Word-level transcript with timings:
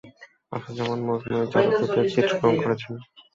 আসাদুজ্জামান 0.51 0.99
মজনু 1.07 1.35
এই 1.37 1.47
চলচ্চিত্রের 1.53 2.07
চিত্রগ্রহণ 2.13 2.55
করেছেন। 2.63 2.93